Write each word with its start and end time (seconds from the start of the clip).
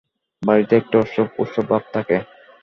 বাড়িতে 0.41 0.73
একটা 0.77 0.95
উৎসব-উৎসব 0.99 1.65
ভাব 1.71 1.83
থাকে। 1.93 2.17